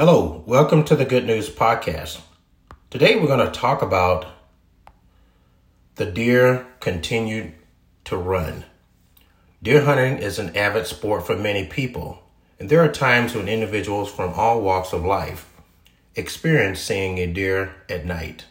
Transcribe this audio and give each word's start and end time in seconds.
Hello, 0.00 0.44
welcome 0.46 0.84
to 0.84 0.94
the 0.94 1.04
Good 1.04 1.26
News 1.26 1.50
Podcast. 1.50 2.20
Today 2.88 3.16
we're 3.16 3.26
going 3.26 3.44
to 3.44 3.50
talk 3.50 3.82
about 3.82 4.26
the 5.96 6.06
deer 6.06 6.68
continued 6.78 7.54
to 8.04 8.16
run. 8.16 8.64
Deer 9.60 9.84
hunting 9.84 10.18
is 10.18 10.38
an 10.38 10.56
avid 10.56 10.86
sport 10.86 11.26
for 11.26 11.36
many 11.36 11.66
people, 11.66 12.22
and 12.60 12.70
there 12.70 12.80
are 12.80 12.92
times 12.92 13.34
when 13.34 13.48
individuals 13.48 14.08
from 14.08 14.34
all 14.34 14.62
walks 14.62 14.92
of 14.92 15.04
life 15.04 15.50
experience 16.14 16.78
seeing 16.78 17.18
a 17.18 17.26
deer 17.26 17.74
at 17.88 18.06
night. 18.06 18.44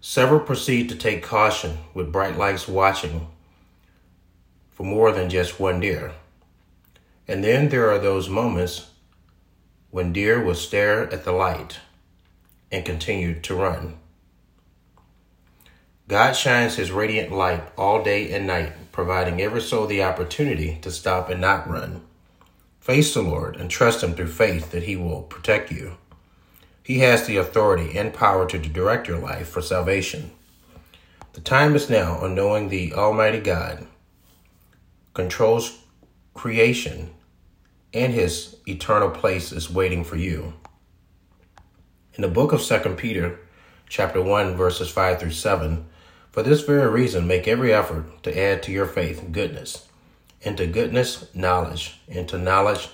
Several 0.00 0.40
proceed 0.40 0.88
to 0.88 0.96
take 0.96 1.22
caution 1.22 1.78
with 1.94 2.10
bright 2.10 2.36
lights 2.36 2.66
watching 2.66 3.28
for 4.72 4.82
more 4.82 5.12
than 5.12 5.30
just 5.30 5.60
one 5.60 5.78
deer. 5.78 6.14
And 7.28 7.44
then 7.44 7.68
there 7.68 7.88
are 7.88 8.00
those 8.00 8.28
moments 8.28 8.88
when 9.90 10.12
deer 10.12 10.42
will 10.42 10.54
stare 10.54 11.12
at 11.12 11.24
the 11.24 11.32
light 11.32 11.78
and 12.70 12.84
continue 12.84 13.38
to 13.40 13.54
run. 13.54 13.98
God 16.06 16.32
shines 16.32 16.76
his 16.76 16.90
radiant 16.90 17.32
light 17.32 17.62
all 17.76 18.02
day 18.02 18.32
and 18.32 18.46
night, 18.46 18.72
providing 18.92 19.40
ever 19.40 19.60
so 19.60 19.86
the 19.86 20.02
opportunity 20.02 20.78
to 20.82 20.90
stop 20.90 21.28
and 21.28 21.40
not 21.40 21.68
run. 21.68 22.02
Face 22.80 23.12
the 23.12 23.22
Lord 23.22 23.56
and 23.56 23.70
trust 23.70 24.02
him 24.02 24.14
through 24.14 24.28
faith 24.28 24.70
that 24.70 24.84
he 24.84 24.96
will 24.96 25.22
protect 25.22 25.70
you. 25.70 25.98
He 26.82 27.00
has 27.00 27.26
the 27.26 27.36
authority 27.36 27.98
and 27.98 28.14
power 28.14 28.48
to 28.48 28.58
direct 28.58 29.08
your 29.08 29.18
life 29.18 29.48
for 29.48 29.60
salvation. 29.60 30.30
The 31.34 31.42
time 31.42 31.76
is 31.76 31.90
now 31.90 32.14
on 32.14 32.34
knowing 32.34 32.68
the 32.68 32.94
Almighty 32.94 33.40
God 33.40 33.86
controls 35.12 35.78
creation 36.32 37.10
and 37.92 38.12
his 38.12 38.56
eternal 38.66 39.10
place 39.10 39.52
is 39.52 39.70
waiting 39.70 40.04
for 40.04 40.16
you. 40.16 40.54
In 42.14 42.22
the 42.22 42.28
book 42.28 42.52
of 42.52 42.62
2 42.62 42.94
Peter, 42.96 43.38
chapter 43.88 44.20
1, 44.20 44.56
verses 44.56 44.90
5 44.90 45.20
through 45.20 45.30
7, 45.30 45.86
for 46.30 46.42
this 46.42 46.62
very 46.62 46.90
reason, 46.90 47.26
make 47.26 47.48
every 47.48 47.72
effort 47.72 48.22
to 48.22 48.38
add 48.38 48.62
to 48.64 48.72
your 48.72 48.86
faith 48.86 49.28
goodness, 49.32 49.86
and 50.44 50.56
to 50.56 50.66
goodness, 50.66 51.26
knowledge, 51.34 52.00
and 52.08 52.28
to 52.28 52.38
knowledge, 52.38 52.88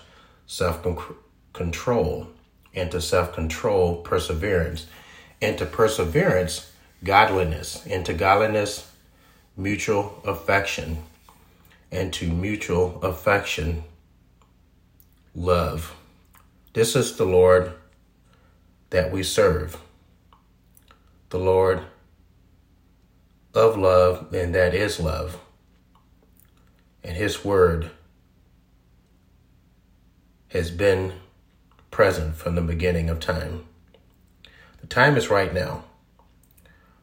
self 0.46 0.86
control, 1.52 2.28
and 2.74 2.90
to 2.90 3.00
self 3.00 3.34
control, 3.34 3.96
perseverance, 3.96 4.86
and 5.42 5.58
to 5.58 5.66
perseverance, 5.66 6.72
godliness, 7.02 7.84
and 7.86 8.06
to 8.06 8.14
godliness, 8.14 8.90
mutual 9.56 10.22
affection, 10.24 10.98
and 11.90 12.12
to 12.12 12.28
mutual 12.28 13.00
affection, 13.02 13.84
love. 15.34 15.96
This 16.72 16.94
is 16.94 17.16
the 17.16 17.24
Lord 17.24 17.72
that 18.90 19.10
we 19.10 19.22
serve. 19.22 19.78
The 21.30 21.38
Lord 21.38 21.82
of 23.52 23.76
love, 23.76 24.32
and 24.32 24.54
that 24.54 24.74
is 24.74 25.00
love. 25.00 25.40
And 27.02 27.16
His 27.16 27.44
Word 27.44 27.90
has 30.48 30.70
been 30.70 31.12
present 31.90 32.36
from 32.36 32.54
the 32.54 32.62
beginning 32.62 33.10
of 33.10 33.18
time. 33.20 33.64
The 34.80 34.86
time 34.86 35.16
is 35.16 35.30
right 35.30 35.52
now 35.52 35.84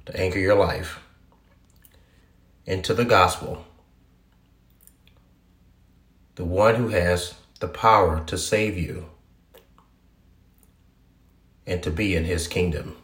to 0.05 0.17
anchor 0.17 0.39
your 0.39 0.55
life 0.55 0.99
into 2.65 2.93
the 2.93 3.05
gospel, 3.05 3.65
the 6.35 6.45
one 6.45 6.75
who 6.75 6.89
has 6.89 7.33
the 7.61 7.67
power 7.67 8.23
to 8.25 8.37
save 8.37 8.75
you 8.77 9.05
and 11.65 11.81
to 11.83 11.91
be 11.91 12.15
in 12.15 12.25
his 12.25 12.47
kingdom. 12.47 12.97